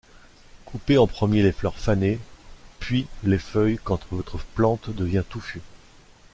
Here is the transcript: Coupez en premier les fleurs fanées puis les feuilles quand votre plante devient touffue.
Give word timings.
Coupez 0.65 0.97
en 0.97 1.05
premier 1.05 1.43
les 1.43 1.51
fleurs 1.51 1.77
fanées 1.77 2.19
puis 2.79 3.05
les 3.23 3.37
feuilles 3.37 3.79
quand 3.83 4.01
votre 4.09 4.39
plante 4.55 4.89
devient 4.89 5.21
touffue. 5.29 5.61